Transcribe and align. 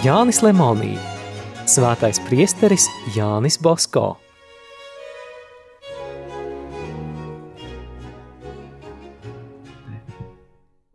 Jānis 0.00 0.38
Lemonī, 0.40 0.94
Svētais 1.68 2.16
priesteris 2.24 2.86
Jānis 3.12 3.58
Bosko. 3.60 4.14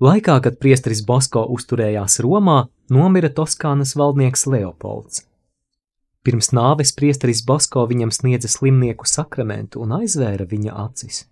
Laikā, 0.02 0.40
kad 0.42 0.58
priesteris 0.58 1.04
Bosko 1.06 1.46
uzturējās 1.54 2.18
Romā, 2.26 2.64
nomira 2.90 3.30
Toskānas 3.30 3.94
valdnieks 3.94 4.48
Leopolds. 4.50 5.22
Pirms 6.26 6.50
nāves 6.50 6.98
priesteris 6.98 7.46
Bosko 7.46 7.86
viņam 7.86 8.10
sniedza 8.10 8.50
slimnieku 8.50 9.06
sakramentu 9.06 9.86
un 9.86 10.00
aizvēra 10.02 10.50
viņa 10.50 10.80
acis. 10.90 11.28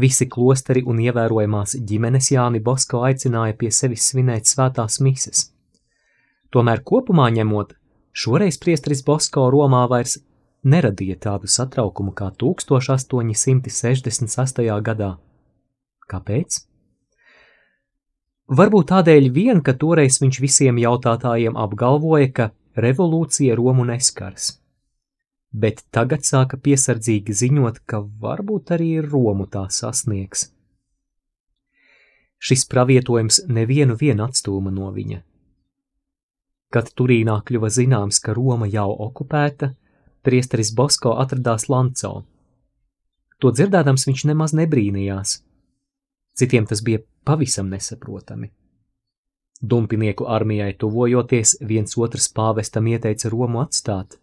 Visi 0.00 0.32
klosteri 0.32 0.80
un 0.88 1.04
ievērojamās 1.04 1.76
ģimenes 1.76 2.32
Jāni 2.32 2.64
Bosko 2.64 3.04
aicināja 3.04 3.52
pie 3.52 3.68
sevis 3.68 4.08
svinēt 4.14 4.48
svētās 4.48 5.04
mises. 5.04 5.50
Tomēr 6.54 6.86
kopumā 6.86 7.26
ņemot, 7.34 7.74
šoreiz 8.14 8.54
priesteris 8.62 9.02
Bosko 9.02 9.50
Romā 9.50 9.90
vairs 9.90 10.22
neradīja 10.62 11.18
tādu 11.26 11.50
satraukumu 11.50 12.14
kā 12.14 12.30
1868. 12.38 14.78
gadā. 14.88 15.18
Kāpēc? 16.06 16.62
Varbūt 18.54 18.86
tādēļ 18.92 19.30
vien, 19.32 19.62
ka 19.66 19.72
toreiz 19.74 20.20
viņš 20.22 20.40
visiem 20.44 20.78
jautātājiem 20.78 21.56
apgalvoja, 21.56 22.28
ka 22.30 22.50
revolūcija 22.76 23.56
Romu 23.56 23.84
neskars. 23.88 24.60
Bet 25.50 25.82
tagad 25.94 26.24
sāka 26.26 26.56
piesardzīgi 26.60 27.32
ziņot, 27.32 27.78
ka 27.86 28.00
varbūt 28.20 28.70
arī 28.76 29.00
Romu 29.02 29.46
tā 29.50 29.68
sasniegs. 29.70 30.52
Šis 32.38 32.66
pravietojums 32.68 33.40
nevienu 33.48 33.96
vien 33.96 34.20
atstūma 34.20 34.70
no 34.70 34.92
viņa. 34.92 35.22
Kad 36.74 36.90
Turīnā 36.98 37.36
kļuva 37.46 37.70
zināms, 37.70 38.18
ka 38.18 38.34
Roma 38.34 38.66
jau 38.66 38.88
okupēta, 39.06 39.70
priesteris 40.26 40.72
Bosko 40.74 41.14
atradās 41.22 41.68
Lanco. 41.70 42.24
To 43.38 43.52
dzirdēdams 43.54 44.06
viņš 44.08 44.24
nemaz 44.32 44.54
nebrīnījās. 44.58 45.36
Citiem 46.34 46.66
tas 46.66 46.82
bija 46.82 47.04
pavisam 47.24 47.70
nesaprotami. 47.70 48.50
Dumpinieku 49.62 50.26
armijai 50.26 50.72
tuvojoties, 50.78 51.54
viens 51.62 51.94
otrs 51.96 52.26
pāvestam 52.34 52.88
ieteica 52.90 53.30
Romu 53.32 53.62
atstāt. 53.62 54.18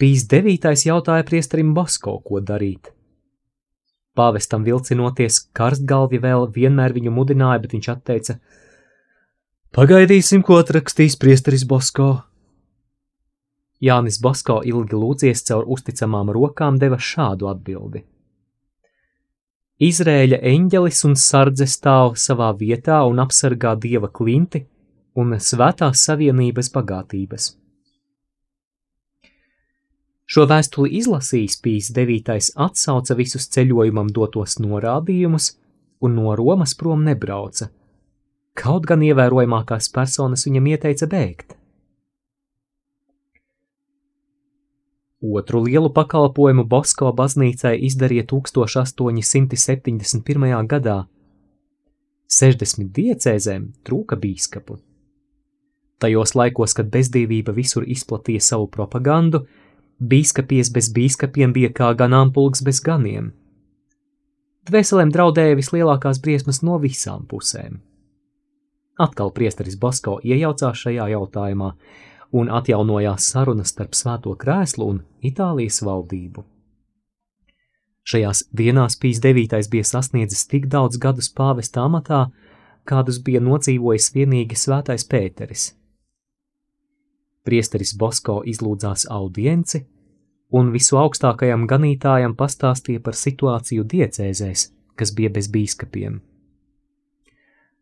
Pīs 0.00 0.24
devītais 0.24 0.86
jautāja 0.88 1.26
priesterim 1.28 1.74
Basko, 1.76 2.16
ko 2.24 2.40
darīt. 2.40 2.88
Pāvestam 4.16 4.64
vilcinoties, 4.64 5.42
karstgalvi 5.52 6.18
vēl 6.24 6.48
vienmēr 6.54 6.96
viņu 6.96 7.12
mudināja, 7.14 7.60
bet 7.62 7.76
viņš 7.76 7.88
atteica: 7.92 8.38
Pagaidīsim, 9.70 10.42
ko 10.42 10.56
atrakstīs 10.58 11.14
priesteris 11.14 11.62
Basko. 11.62 12.08
Jānis 13.78 14.16
Basko 14.18 14.56
ilgi 14.66 14.98
lūdzies 14.98 15.44
caur 15.46 15.68
uzticamām 15.70 16.32
rokām 16.34 16.80
deva 16.82 16.98
šādu 16.98 17.46
atbildi. 17.52 18.02
Izrēļa 19.78 20.42
eņģelis 20.50 21.04
un 21.06 21.14
sardze 21.14 21.70
stāv 21.70 22.18
savā 22.18 22.50
vietā 22.58 22.98
un 23.06 23.22
apsargā 23.22 23.76
dieva 23.86 24.10
klinti 24.10 24.64
un 25.14 25.38
svētās 25.38 26.02
savienības 26.02 26.74
bagātības. 26.74 27.50
Šo 30.26 30.50
vēstuli 30.50 30.96
izlasījis 30.98 31.60
Pīs 31.62 31.94
9. 31.94 32.40
atsauca 32.66 33.22
visus 33.22 33.46
ceļojumam 33.54 34.10
dotos 34.10 34.58
norādījumus 34.58 35.52
un 36.02 36.18
no 36.18 36.34
Romas 36.34 36.74
prom 36.74 37.06
nebrauca, 37.06 37.70
kaut 38.58 38.86
gan 38.90 39.00
ievērojamākās 39.06 39.90
personas 39.94 40.46
viņam 40.46 40.66
ieteica 40.72 41.06
bēgt. 41.10 41.48
Otru 45.20 45.60
lielu 45.66 45.90
pakalpojumu 45.92 46.64
Bosko 46.64 47.12
baznīcai 47.12 47.76
izdarīja 47.84 48.24
1871. 48.30 50.66
gadā. 50.66 51.06
60 52.30 52.92
diecēzēm 52.96 53.72
trūka 53.84 54.16
bīskapu. 54.16 54.78
Tajos 56.00 56.32
laikos, 56.32 56.72
kad 56.72 56.88
bezdīvība 56.88 57.52
visur 57.52 57.84
izplatīja 57.84 58.40
savu 58.40 58.72
propagandu, 58.72 59.44
bīskapies 60.00 60.72
bez 60.72 60.88
bīskapiem 60.96 61.52
bija 61.52 61.68
kā 61.68 61.92
ganāmpulks 61.92 62.64
bez 62.64 62.80
ganiem. 62.80 63.36
Dvēselēm 64.70 65.12
draudēja 65.12 65.58
vislielākās 65.58 66.16
briesmas 66.24 66.62
no 66.64 66.78
visām 66.80 67.28
pusēm. 67.28 67.89
Atkal 69.00 69.30
priesteris 69.32 69.78
Bosko 69.80 70.18
iejaucās 70.20 70.76
šajā 70.84 71.06
jautājumā, 71.14 71.70
un 72.36 72.50
atjaunojās 72.52 73.30
sarunas 73.32 73.72
starp 73.72 73.96
Svēto 73.96 74.34
krēslu 74.36 74.88
un 74.92 75.02
Itālijas 75.24 75.80
valdību. 75.86 76.44
Šajās 78.10 78.44
dienās 78.56 78.98
Pīs 79.00 79.20
9. 79.24 79.56
bija 79.72 79.86
sasniedzis 79.86 80.46
tik 80.50 80.68
daudz 80.68 81.00
gadus 81.00 81.30
pāvesta 81.32 81.84
amatā, 81.86 82.26
kādus 82.84 83.20
bija 83.24 83.40
nodzīvojis 83.40 84.12
vienīgi 84.14 84.58
Svētais 84.58 85.06
Pēteris. 85.08 85.70
Priesteris 87.44 87.94
Bosko 87.96 88.42
izlūdzās 88.44 89.06
audienci 89.08 89.86
un 90.52 90.72
visu 90.74 90.98
augstākajam 91.00 91.64
ganītājam 91.70 92.34
pastāstīja 92.36 93.00
par 93.04 93.16
situāciju 93.16 93.86
diecēzēs, 93.94 94.66
kas 94.98 95.14
bija 95.16 95.32
bez 95.32 95.48
bīskapiem. 95.48 96.20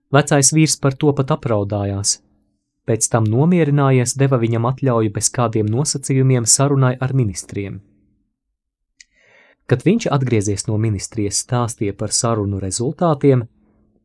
Vecais 0.09 0.55
vīrs 0.57 0.79
par 0.81 0.95
to 0.97 1.13
pat 1.13 1.35
apraudājās, 1.35 2.15
pēc 2.89 3.11
tam 3.13 3.27
nomierinājies 3.29 4.17
deva 4.17 4.39
viņam 4.41 4.65
atļauju 4.71 5.13
bez 5.13 5.29
kādiem 5.29 5.69
nosacījumiem 5.69 6.49
sarunai 6.49 6.95
ar 6.97 7.13
ministriem. 7.13 7.83
Kad 9.69 9.85
viņš 9.85 10.09
atgriezies 10.17 10.65
no 10.65 10.79
ministrijas 10.81 11.43
stāstīja 11.45 11.93
par 11.93 12.15
sarunu 12.17 12.57
rezultātiem, 12.63 13.45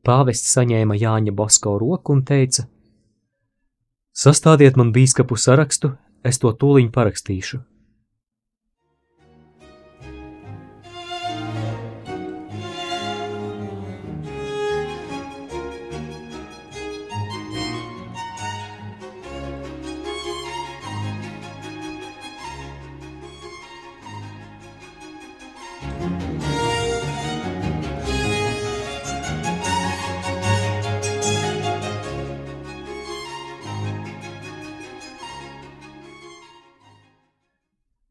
pāvests 0.03 0.51
saņēma 0.57 0.99
Jāņa 0.99 1.31
Bosko 1.31 1.77
roku 1.79 2.17
un 2.17 2.25
teica: 2.27 2.67
Sastādiet 4.11 4.75
man 4.75 4.91
bīskapu 4.91 5.39
sarakstu, 5.39 5.95
es 6.23 6.43
to 6.43 6.51
tūliņ 6.51 6.91
parakstīšu. 6.91 7.63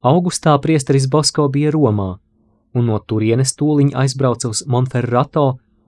Augustā 0.02 0.56
priesteris 0.58 1.04
Bosko 1.06 1.44
bija 1.46 1.70
Romā, 1.70 2.16
un 2.74 2.88
no 2.90 2.96
turienes 2.98 3.52
tūliņ 3.54 3.92
aizbrauca 4.02 4.48
uz 4.50 4.64
Monferrato 4.66 5.44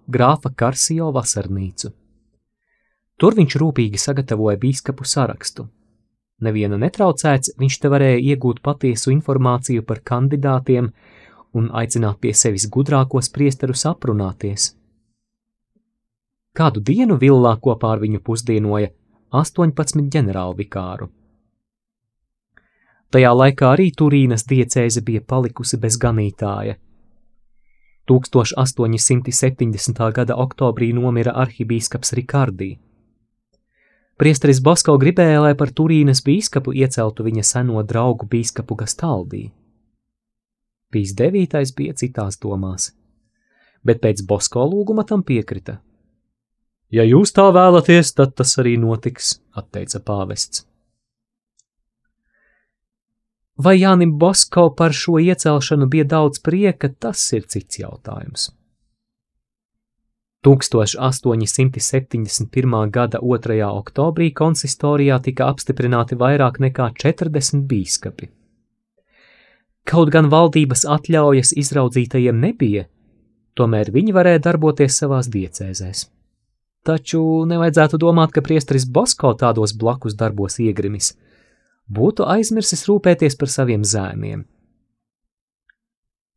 grāfa 0.06 0.52
Karsijo 0.54 1.08
vasarnīcu. 1.16 1.90
Tur 3.18 3.34
viņš 3.34 3.56
rūpīgi 3.58 3.98
sagatavoja 3.98 4.60
bīskapu 4.62 5.06
sarakstu. 5.06 5.66
Neviena 6.46 6.78
netraucēts, 6.78 7.56
viņš 7.58 7.78
te 7.82 7.90
varēja 7.90 8.22
iegūt 8.34 8.62
patiesu 8.62 9.10
informāciju 9.10 9.82
par 9.82 10.02
kandidātiem 10.06 10.92
un 11.58 11.68
aicināt 11.82 12.22
pie 12.22 12.36
sevis 12.38 12.68
gudrākos 12.70 13.32
priesterus 13.34 13.82
aprunāties. 13.90 14.72
Kādu 16.54 16.78
dienu 16.86 17.18
villā 17.18 17.56
kopā 17.58 17.96
ar 17.96 18.02
viņu 18.06 18.22
pusdienoja 18.22 18.94
18 19.34 20.06
ģenerālvikāru. 20.14 21.10
Tajā 23.12 23.34
laikā 23.34 23.74
arī 23.74 23.90
Turīnas 23.92 24.46
diecēze 24.48 25.04
bija 25.04 25.20
palikusi 25.20 25.76
bez 25.82 25.98
ganītāja. 26.00 26.78
1870. 28.10 30.12
gada 30.12 30.36
oktobrī 30.36 30.92
nomira 30.92 31.32
arhibīskaps 31.44 32.12
Rikardī. 32.18 32.74
Priesteris 34.20 34.60
Bosko 34.62 34.94
gribēja, 35.00 35.40
lai 35.42 35.54
par 35.58 35.72
Turīnas 35.74 36.20
bīskapu 36.22 36.74
ieceltu 36.76 37.24
viņa 37.26 37.42
seno 37.42 37.82
draugu 37.82 38.28
bīskapu 38.30 38.76
Gastaldī. 38.78 39.48
Pīs 40.92 41.16
devītais 41.18 41.72
bija 41.74 41.96
citās 41.98 42.38
domās, 42.38 42.92
bet 43.82 43.98
pēc 44.04 44.22
Bosko 44.28 44.68
lūguma 44.70 45.02
tam 45.08 45.24
piekrita. 45.26 45.80
Ja 46.94 47.02
jūs 47.02 47.34
tā 47.34 47.48
vēlaties, 47.50 48.14
tad 48.14 48.36
tas 48.38 48.54
arī 48.62 48.76
notiks, 48.78 49.40
atteica 49.56 49.98
pāvests. 49.98 50.62
Vai 53.56 53.78
Jānim 53.78 54.18
Bosko 54.18 54.74
par 54.74 54.92
šo 54.92 55.18
iecelšanu 55.22 55.86
bija 55.86 56.04
daudz 56.04 56.38
prieka, 56.42 56.88
tas 56.98 57.32
ir 57.32 57.42
cits 57.46 57.78
jautājums. 57.78 58.50
1871. 60.44 62.90
gada 62.90 63.18
2. 63.22 63.62
oktobrī 63.64 64.32
konsistorijā 64.34 65.20
tika 65.22 65.46
apstiprināti 65.48 66.16
vairāk 66.20 66.58
nekā 66.60 66.90
40 67.00 67.64
bīskapi. 67.70 68.28
Kaut 69.88 70.10
gan 70.12 70.28
valdības 70.32 70.84
atļaujas 70.88 71.52
izraudzītajiem 71.60 72.40
nebija, 72.40 72.84
tomēr 73.56 73.90
viņi 73.94 74.12
varēja 74.16 74.40
darboties 74.50 74.98
savās 75.00 75.26
diecēzēs. 75.32 75.98
Taču 76.84 77.20
nevajadzētu 77.48 77.96
domāt, 78.00 78.32
ka 78.34 78.40
priesteris 78.44 78.84
Bosko 78.84 79.32
tādos 79.40 79.72
blakus 79.72 80.14
darbos 80.20 80.58
iegrimis. 80.60 81.14
Būtu 81.88 82.24
aizmirsis 82.24 82.86
rūpēties 82.88 83.36
par 83.36 83.50
saviem 83.52 83.84
zēniem. 83.84 84.44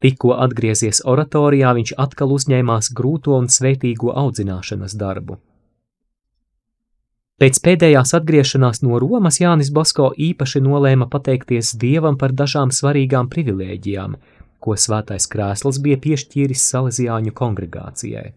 Tikko 0.03 0.35
atgriezies 0.43 0.99
oratorijā, 1.09 1.71
viņš 1.73 1.95
atkal 1.97 2.33
uzņēmās 2.35 2.91
grūto 2.93 3.37
un 3.39 3.47
svētīgo 3.49 4.11
audzināšanas 4.13 4.93
darbu. 4.99 5.39
Pēc 7.37 7.59
pēdējās 7.61 8.15
atgriešanās 8.17 8.81
no 8.81 8.97
Romas 9.01 9.39
Jānis 9.39 9.69
Basko 9.73 10.09
īpaši 10.17 10.61
nolēma 10.65 11.05
pateikties 11.09 11.75
Dievam 11.77 12.17
par 12.17 12.33
dažām 12.33 12.73
svarīgām 12.73 13.29
privilēģijām, 13.29 14.15
ko 14.59 14.73
svētais 14.73 15.29
krēsls 15.29 15.77
bija 15.81 15.99
piešķīris 16.01 16.65
Salesiāņu 16.73 17.33
kongregācijai. 17.37 18.31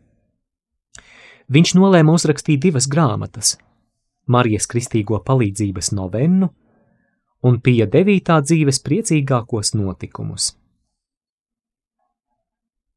Viņš 1.51 1.75
nolēma 1.75 2.13
uzrakstīt 2.13 2.61
divas 2.63 2.87
grāmatas- 2.89 3.57
Marijas 4.33 4.69
Kristīgo 4.69 5.19
palīdzības 5.25 5.93
novennu 5.97 6.53
un 7.43 7.61
Pija 7.65 7.87
devītā 7.91 8.41
dzīves 8.45 8.83
priecīgākos 8.87 9.75
notikumus. 9.79 10.55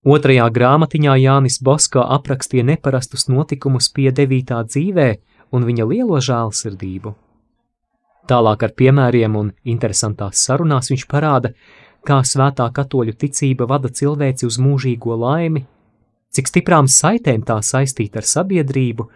Otrajā 0.04 0.50
grāmatiņā 0.52 1.14
Jānis 1.22 1.62
Bosko 1.64 2.04
aprakstīja 2.18 2.66
neparastus 2.68 3.30
notikumus 3.32 3.88
pie 3.88 4.10
devītā 4.12 4.60
dzīvē 4.68 5.10
un 5.56 5.64
viņa 5.64 5.86
lielo 5.88 6.20
žēlsirdību. 6.20 7.14
Tālāk 8.28 8.66
ar 8.68 8.74
piemēriem 8.76 9.36
un 9.40 9.54
interesantās 9.64 10.44
sarunās 10.44 10.92
viņš 10.92 11.08
parāda, 11.12 11.54
kā 12.04 12.20
svētā 12.28 12.68
katoļu 12.76 13.16
ticība 13.20 13.68
vada 13.68 13.88
cilvēci 13.88 14.48
uz 14.48 14.60
mūžīgo 14.60 15.16
laimi, 15.24 15.64
cik 16.36 16.52
stiprām 16.52 16.88
saitēm 16.92 17.44
tā 17.48 17.62
saistīta 17.64 18.20
ar 18.20 18.28
sabiedrību, 18.28 19.08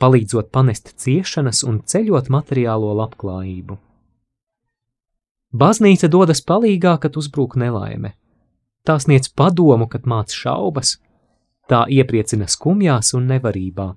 palīdzot 0.00 0.52
panest 0.52 0.92
ciešanas 1.00 1.64
un 1.64 1.80
ceļot 1.80 2.28
materiālo 2.32 2.92
labklājību. 3.00 3.76
Baznīca 5.50 6.06
dodas 6.06 6.40
palīgā, 6.46 6.94
kad 7.02 7.16
uzbrūk 7.18 7.56
nelaime. 7.58 8.14
Tā 8.86 8.96
sniedz 9.02 9.28
padomu, 9.34 9.88
kad 9.90 10.06
māc 10.06 10.30
šaubas, 10.30 10.98
tā 11.66 11.84
iepriecina 11.90 12.46
skumjās 12.46 13.14
un 13.18 13.26
nevarībā. 13.32 13.88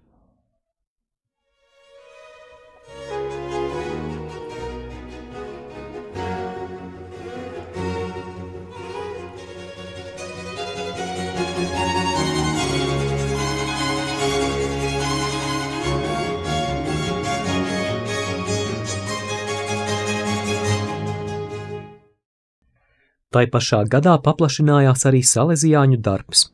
Tai 23.33 23.47
pašā 23.49 23.79
gadā 23.89 24.13
paplašinājās 24.21 25.07
arī 25.09 25.23
salezijāņu 25.25 25.97
darbs. 26.05 26.51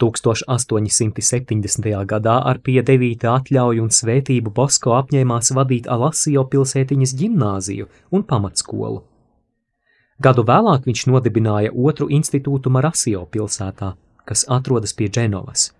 1870. 0.00 2.06
gadā 2.12 2.36
ar 2.50 2.58
pie 2.64 2.82
9. 2.82 3.26
atļauju 3.32 3.82
un 3.84 3.90
svētību 3.92 4.50
Bosko 4.54 4.90
apņēmās 4.96 5.52
vadīt 5.56 5.88
Alasio 5.90 6.44
pilsētiņas 6.52 7.14
ģimnāziju 7.20 7.84
un 8.14 8.20
pamatskolu. 8.30 9.00
Gadu 10.22 10.42
vēlāk 10.46 10.80
viņš 10.86 11.00
nodibināja 11.10 11.70
otru 11.74 12.06
institūtu 12.12 12.70
Marasio 12.70 13.26
pilsētā, 13.26 13.94
kas 14.24 14.44
atrodas 14.48 14.94
pie 14.94 15.08
Dženovas. 15.08 15.72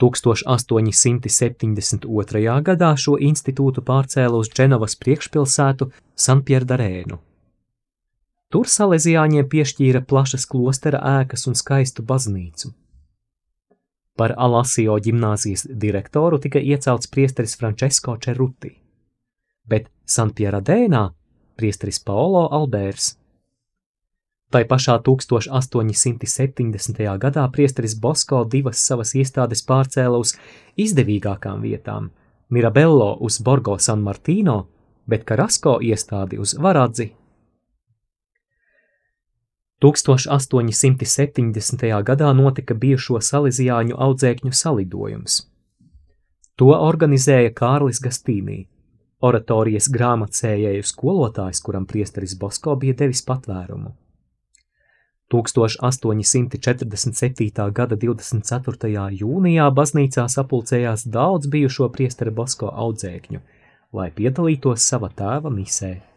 1872. 0.00 2.62
gadā 2.68 2.96
šo 2.96 3.18
institūtu 3.30 3.80
pārcēla 3.84 4.36
uz 4.40 4.48
Dženovas 4.54 4.94
priekšpilsētu 5.02 5.84
Sanpierdarēnu. 6.16 7.29
Tur 8.50 8.66
salezijāņiem 8.66 9.46
piešķīra 9.46 10.00
plašas 10.10 10.42
klostera 10.50 10.98
ēkas 11.20 11.46
un 11.46 11.54
skaistu 11.54 12.02
baznīcu. 12.02 12.72
Par 14.18 14.34
Alasio 14.34 14.96
ģimnāzijas 14.98 15.70
direktoru 15.84 16.40
tika 16.42 16.58
iecelts 16.58 17.06
priesteris 17.14 17.54
Francesco 17.60 18.16
Čeruti, 18.18 18.72
bet 19.70 19.86
Sanpiera 20.02 20.58
dēnā 20.60 21.14
priesteris 21.62 22.02
Paolo 22.02 22.48
Albērs. 22.58 23.14
Tai 24.50 24.64
pašā 24.66 24.98
1870. 25.06 27.06
gadā 27.22 27.46
priesteris 27.54 27.94
Bosko 27.94 28.42
divas 28.50 28.82
savas 28.82 29.14
iestādes 29.14 29.62
pārcēla 29.62 30.18
uz 30.18 30.34
izdevīgākām 30.74 31.62
vietām- 31.62 32.10
Mirabello 32.54 33.14
uz 33.20 33.38
Borgo 33.38 33.78
San 33.78 34.02
Martino, 34.02 34.66
bet 35.06 35.24
Karasko 35.24 35.78
iestādi 35.78 36.38
uz 36.42 36.58
Varadzi 36.58 37.19
1870. 39.80 42.04
gadā 42.04 42.32
notika 42.36 42.74
bijušo 42.74 43.20
salīdzjāņu 43.24 43.96
audzēkņu 43.96 44.52
salidojums. 44.52 45.48
To 46.60 46.76
organizēja 46.76 47.48
Kārlis 47.56 47.96
Gastīnī, 48.04 48.68
oratorijas 49.24 49.88
grāmatcējēju 49.94 50.84
skolotājs, 50.84 51.62
kuram 51.64 51.88
priesteris 51.88 52.36
Bosko 52.36 52.76
bija 52.76 52.92
devis 52.98 53.24
patvērumu. 53.24 53.96
1847. 55.32 57.72
gada 57.72 57.96
24. 57.96 59.08
jūnijā 59.22 59.70
baznīcā 59.72 60.28
sapulcējās 60.28 61.08
daudz 61.08 61.48
bijušo 61.48 61.88
priesteri 61.94 62.30
Bosko 62.34 62.68
audzēkņu, 62.68 63.40
lai 63.96 64.10
piedalītos 64.12 64.84
sava 64.92 65.08
tēva 65.16 65.50
misē. 65.54 66.09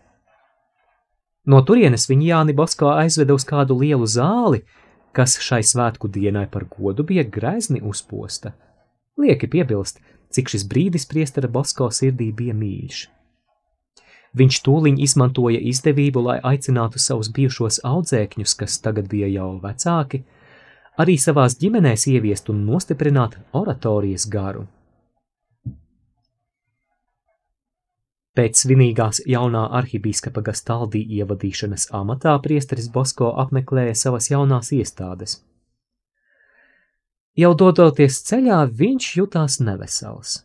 No 1.45 1.59
turienes 1.67 2.07
viņi 2.07 2.29
Jāni 2.29 2.53
Bosko 2.55 2.93
aizveda 2.93 3.35
uz 3.35 3.43
kādu 3.43 3.75
lielu 3.81 4.05
zāli, 4.07 4.61
kas 5.11 5.35
šai 5.43 5.59
svētku 5.67 6.07
dienai 6.07 6.45
par 6.51 6.65
godu 6.71 7.03
bija 7.03 7.25
grezni 7.27 7.81
uzposta. 7.83 8.53
Lieki 9.19 9.49
piebilst, 9.51 9.99
cik 10.33 10.53
šis 10.53 10.63
brīdis 10.69 11.05
priestera 11.09 11.49
Bosko 11.51 11.89
sirdī 11.91 12.31
bija 12.33 12.55
mīļš. 12.55 13.01
Viņš 14.33 14.59
tūliņ 14.65 14.95
izmantoja 15.05 15.59
izdevību, 15.69 16.23
lai 16.27 16.37
aicinātu 16.41 16.97
savus 16.97 17.29
bijušos 17.35 17.83
audzēkņus, 17.85 18.55
kas 18.57 18.79
tagad 18.81 19.11
bija 19.11 19.27
jau 19.29 19.51
vecāki, 19.61 20.23
arī 20.97 21.19
savās 21.21 21.59
ģimenēs 21.61 22.07
ieviest 22.09 22.49
un 22.49 22.63
nostiprināt 22.65 23.37
oratorijas 23.53 24.25
garu. 24.31 24.65
Pēc 28.33 28.63
svinīgās 28.63 29.19
jaunā 29.29 29.67
arhibīskapa 29.77 30.41
Gastaldī 30.41 31.03
ievadīšanas 31.19 31.91
amatā 31.93 32.33
priesteris 32.41 32.87
Bosko 32.89 33.29
apmeklēja 33.43 33.93
savas 33.93 34.31
jaunās 34.31 34.71
iestādes. 34.73 35.37
Jau 37.37 37.53
dodoties 37.57 38.17
ceļā, 38.25 38.63
viņš 38.73 39.11
jutās 39.19 39.59
nevesels. 39.61 40.41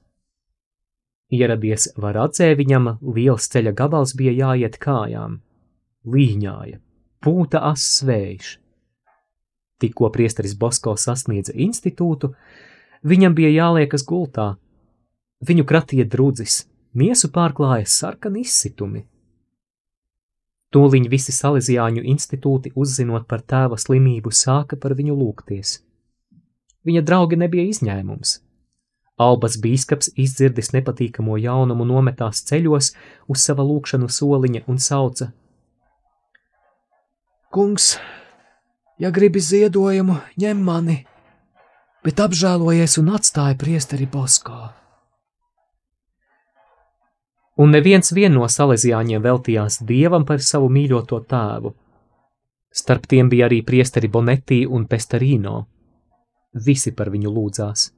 Ieradies 1.33 1.90
varadzē 2.00 2.54
viņam 2.57 2.95
liels 3.16 3.49
ceļa 3.52 3.75
gabals 3.76 4.14
bija 4.16 4.37
jāiet 4.37 4.78
kājām, 4.80 5.40
līņāja, 6.04 6.78
pūta 7.25 7.64
ass 7.73 8.00
vējš. 8.04 8.54
Tikko 9.80 10.09
priesteris 10.12 10.57
Bosko 10.61 10.97
sasniedza 10.97 11.52
institūtu, 11.57 12.35
viņam 13.04 13.37
bija 13.37 13.52
jāliekas 13.52 14.04
gultā. 14.09 14.54
Viņu 15.45 15.64
kratīja 15.68 16.09
drudzis, 16.09 16.66
Miesu 16.98 17.28
pārklāja 17.30 17.86
sarkani 17.86 18.40
izsitumi. 18.42 19.04
Tūliņ 20.74 21.04
visi 21.12 21.34
Salesiāņu 21.36 22.02
institūti, 22.10 22.72
uzzinot 22.74 23.28
par 23.30 23.44
tēva 23.52 23.76
slimību, 23.78 24.32
sāka 24.34 24.78
par 24.80 24.96
viņu 24.98 25.14
lūgties. 25.20 25.76
Viņa 26.88 27.02
draugi 27.06 27.38
nebija 27.38 27.68
izņēmums. 27.70 28.32
Albas 29.28 29.58
bīskaps 29.62 30.10
izdzirdis 30.24 30.72
nepatīkamo 30.74 31.36
jaunumu 31.38 31.86
nometās 31.86 32.42
ceļos 32.50 32.90
uz 33.30 33.44
sava 33.46 33.66
lūkšanu 33.68 34.10
soliņa 34.18 34.64
un 34.66 34.82
sauca: 34.82 35.30
Kungs, 37.54 37.92
ja 38.98 39.12
gribi 39.14 39.44
ziedojumu, 39.44 40.18
ņem 40.40 40.66
mani, 40.72 40.98
bet 42.02 42.26
apžēlojies 42.26 42.98
un 43.04 43.14
atstāja 43.20 43.60
priesteri 43.60 44.10
Boskā 44.10 44.60
un 47.58 47.74
neviens 47.74 48.12
vien 48.14 48.32
no 48.34 48.46
salesiāņiem 48.46 49.22
veltījās 49.24 49.82
dievam 49.88 50.24
par 50.28 50.42
savu 50.44 50.70
mīļoto 50.72 51.20
tēvu. 51.30 51.74
Starp 52.78 53.08
tiem 53.10 53.30
bija 53.32 53.48
arī 53.48 53.62
priesteri 53.66 54.10
Bonetī 54.12 54.62
un 54.66 54.86
Pestarīno. 54.86 55.58
Visi 56.66 56.94
par 56.94 57.10
viņu 57.10 57.32
lūdzās. 57.34 57.88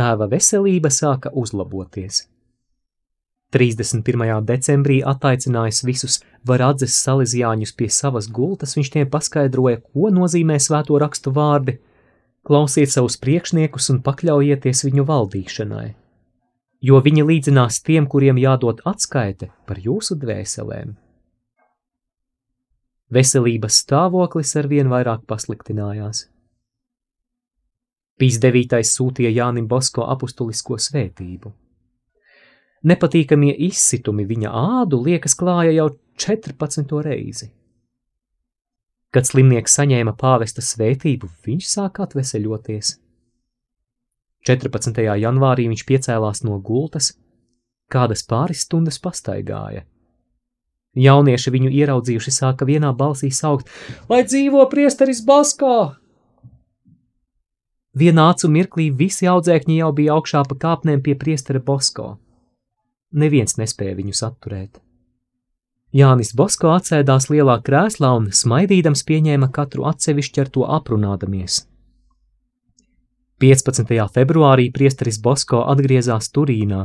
Tēva 0.00 0.28
veselība 0.32 0.88
sāka 0.88 1.32
uzlaboties. 1.36 2.24
31. 3.50 4.44
decembrī 4.46 5.00
attaicinājis 5.02 5.82
visus 5.82 6.20
varadzes 6.46 6.94
salīdzjāņus 7.02 7.72
pie 7.74 7.88
savas 7.90 8.28
gultas, 8.30 8.76
viņš 8.78 8.90
tiem 8.94 9.08
paskaidroja, 9.10 9.80
ko 9.90 10.12
nozīmē 10.14 10.58
svēto 10.62 10.98
rakstu 11.02 11.34
vārdi: 11.34 11.80
klausiet 12.46 12.94
savus 12.94 13.18
priekšniekus 13.18 13.90
un 13.90 14.00
pakļaujieties 14.06 14.84
viņu 14.86 15.06
valdīšanai, 15.10 15.88
jo 16.80 17.02
viņi 17.02 17.26
līdzinās 17.32 17.82
tiem, 17.82 18.06
kuriem 18.06 18.38
jādod 18.38 18.84
atskaite 18.86 19.50
par 19.66 19.82
jūsu 19.82 20.16
dvēselēm. 20.22 20.94
Veselības 23.10 23.82
stāvoklis 23.82 24.54
arvien 24.62 24.86
vairāk 24.86 25.26
pasliktinājās. 25.26 26.28
Pīs 28.20 28.36
9. 28.36 28.82
sūtīja 28.84 29.30
Jānim 29.32 29.64
Bosko 29.68 30.04
apustulisko 30.12 30.76
svētību. 30.76 31.54
Nepatīkamie 32.90 33.54
izsitumi 33.64 34.26
viņa 34.28 34.50
ādu 34.56 34.98
liekas 35.06 35.36
klāja 35.40 35.72
jau 35.72 35.86
14. 36.20 36.92
reizi. 37.04 37.48
Kad 39.10 39.26
slimnieks 39.26 39.72
saņēma 39.78 40.12
pāvesta 40.20 40.60
svētību, 40.64 41.30
viņš 41.46 41.70
sāka 41.70 42.04
atveseļoties. 42.04 42.92
14. 44.48 45.00
janvārī 45.20 45.66
viņš 45.72 45.86
piecēlās 45.88 46.44
no 46.44 46.58
gultas, 46.64 47.14
kādas 47.92 48.24
pāris 48.28 48.66
stundas 48.68 49.00
pastaigāja. 49.00 49.86
Jaunieši 50.96 51.52
viņu 51.54 51.72
ieraudzījuši 51.72 52.32
sāka 52.34 52.68
vienā 52.68 52.92
balsī 52.96 53.30
saukt: 53.32 53.68
Lai 54.12 54.22
dzīvo 54.28 54.64
priesteris 54.72 55.24
Baskā! 55.26 55.99
Vienā 57.98 58.28
acu 58.30 58.48
mirklī 58.48 58.90
visi 58.94 59.26
audzēkņi 59.26 59.80
jau 59.80 59.90
bija 59.94 60.14
augšā 60.14 60.44
pa 60.46 60.56
kāpnēm 60.64 61.02
pie 61.02 61.16
priestera 61.18 61.58
Bosko. 61.58 62.12
Neviens 63.10 63.56
nespēja 63.58 63.96
viņus 63.98 64.22
atturēt. 64.28 64.78
Jānis 65.90 66.30
Bosko 66.38 66.70
atsēdās 66.70 67.26
lielā 67.32 67.56
krēslā 67.66 68.12
un 68.14 68.28
smaidīdams 68.30 69.02
pieņēma 69.08 69.48
katru 69.50 69.88
atsevišķi 69.90 70.42
ar 70.44 70.52
to 70.54 70.68
aprunādamies. 70.78 71.64
15. 73.42 73.90
februārī 74.14 74.68
priesteris 74.70 75.18
Bosko 75.18 75.64
atgriezās 75.72 76.30
Turīnā. 76.30 76.84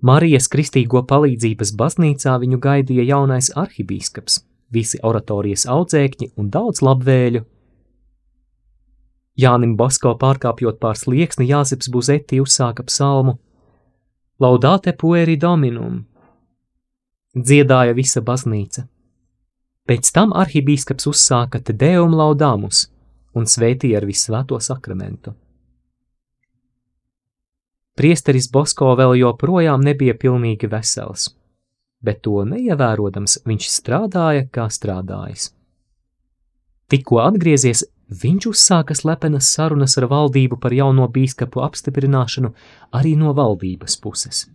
Marijas 0.00 0.48
Kristīgo 0.48 1.02
palīdzības 1.10 1.74
baznīcā 1.76 2.38
viņu 2.40 2.60
gaidīja 2.62 3.04
jaunais 3.10 3.50
arhibīskaps, 3.58 4.38
visi 4.72 5.00
oratorijas 5.02 5.66
audzēkņi 5.68 6.30
un 6.38 6.48
daudz 6.54 6.80
labvēļu, 6.86 7.42
Jānim 9.38 9.76
Basko 9.78 10.16
pārkāpjot 10.18 10.80
pār 10.82 10.98
slieksni, 10.98 11.46
Jāzeps 11.46 11.90
Buzeti 11.94 12.40
uzsāka 12.42 12.82
psalmu 12.86 13.38
Laudate 14.38 14.92
pueri 14.94 15.34
dominum. 15.34 16.04
Dziedāja 17.34 17.90
visa 17.94 18.20
baznīca. 18.22 18.84
Pēc 19.82 20.10
tam 20.14 20.30
arhibīskaps 20.30 21.08
uzsāka 21.10 21.58
te 21.58 21.74
deum 21.74 22.14
laudamus 22.14 22.84
un 23.34 23.50
svētīja 23.50 23.98
ar 23.98 24.06
visvēto 24.06 24.60
sakramentu. 24.62 25.32
Priesteris 27.98 28.46
Bosko 28.54 28.92
vēl 28.94 29.16
joprojām 29.24 29.82
nebija 29.82 30.14
pilnīgi 30.14 30.70
vesels, 30.70 31.32
bet 31.98 32.22
to 32.22 32.44
neievērodams 32.46 33.40
viņš 33.42 33.70
strādāja 33.74 34.46
kā 34.54 34.68
strādājis. 34.70 35.50
Tikko 36.94 37.24
atgriezies, 37.26 37.82
Viņš 38.08 38.46
uzsāka 38.48 38.94
slepenas 38.96 39.50
sarunas 39.52 39.98
ar 40.00 40.06
valdību 40.08 40.56
par 40.56 40.72
jauno 40.72 41.04
bīskapu 41.12 41.60
apstiprināšanu 41.60 42.54
arī 42.96 43.12
no 43.20 43.34
valdības 43.36 43.98
puses. 44.00 44.46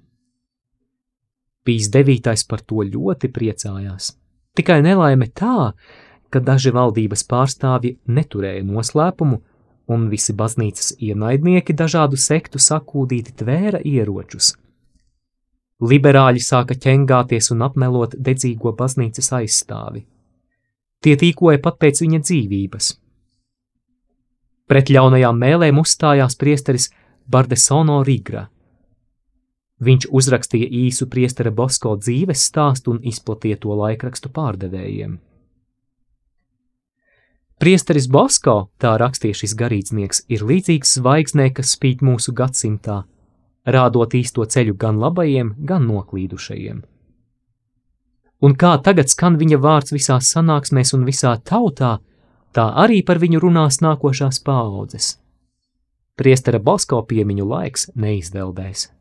Pīs 1.64 1.92
devītais 1.94 2.44
par 2.50 2.64
to 2.66 2.82
ļoti 2.82 3.30
priecājās. 3.30 4.16
Tikai 4.58 4.82
nelaime 4.82 5.28
tā, 5.30 5.74
ka 6.34 6.42
daži 6.42 6.74
valdības 6.74 7.24
pārstāvji 7.30 8.00
neturēja 8.10 8.64
noslēpumu, 8.66 9.38
un 9.94 10.10
visi 10.10 10.34
baznīcas 10.34 10.96
ienaidnieki 10.98 11.76
dažādu 11.78 12.18
sektu 12.18 12.58
sakūdīti 12.58 13.36
tvēra 13.38 13.84
ieročus. 13.86 14.56
Liberāļi 15.84 16.42
sāka 16.42 16.74
ķengāties 16.74 17.52
un 17.54 17.62
apmelot 17.68 18.18
dedzīgo 18.18 18.74
baznīcas 18.74 19.30
aizstāvi. 19.38 20.06
Tie 21.04 21.16
tīkoja 21.20 21.62
pat 21.62 21.78
pēc 21.78 22.02
viņa 22.02 22.24
dzīvības– 22.26 22.92
Pret 24.70 24.90
ļaunajām 24.90 25.40
mēlēm 25.40 25.80
uzstājās 25.82 26.38
priesteris 26.40 26.90
Bardesono 27.28 28.02
Rigra. 28.08 28.48
Viņš 29.84 30.08
uzrakstīja 30.16 30.70
īsu 30.86 31.10
priestera 31.12 31.52
Bosko 31.52 31.98
dzīves 32.00 32.46
stāstu 32.48 32.94
un 32.94 33.02
izplatīja 33.04 33.60
to 33.66 33.76
laikrakstu 33.76 34.32
pārdevējiem. 34.32 35.18
Priesteris 37.60 38.08
Bosko, 38.12 38.56
tā 38.80 38.96
rakstīja 39.00 39.38
šis 39.44 39.54
garīdznieks, 39.60 40.24
ir 40.32 40.42
līdzīgs 40.48 40.98
zvaigznē, 40.98 41.50
kas 41.56 41.76
spīd 41.76 42.02
mūsu 42.04 42.34
gadsimtā, 42.36 43.04
rādot 43.64 44.16
īsto 44.20 44.44
ceļu 44.44 44.76
gan 44.80 45.00
labajiem, 45.00 45.54
gan 45.60 45.86
noklīdušajiem. 45.88 46.82
Un 48.44 48.56
kā 48.60 48.74
tagad 48.84 49.08
skan 49.12 49.38
viņa 49.40 49.60
vārds 49.64 49.96
visās 49.96 50.32
sanāksmēs 50.34 50.92
un 50.98 51.06
visā 51.08 51.38
tautā, 51.48 51.98
tā 52.54 52.70
arī 52.86 53.02
par 53.06 53.20
viņu 53.22 53.42
runās 53.44 53.82
nākošās 53.84 54.42
paaudzes. 54.46 55.18
Priestera 56.16 56.60
Bosko 56.62 57.02
piemiņu 57.10 57.48
laiks 57.50 57.90
neizdeldēs. 57.98 58.92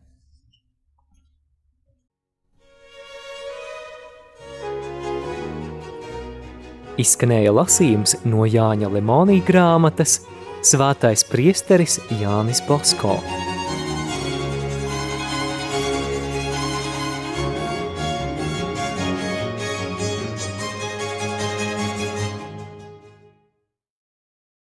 Izskanēja 7.03 7.53
lasījums 7.57 8.19
no 8.29 8.45
Jāņa 8.49 8.91
Lemonija 8.93 9.45
grāmatas 9.49 10.21
Svētais 10.63 11.25
priesteris 11.27 11.97
Jānis 12.21 12.61
Bosko. 12.69 13.17